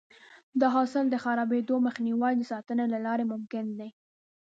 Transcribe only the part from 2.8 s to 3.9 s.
له لارې ممکن دی.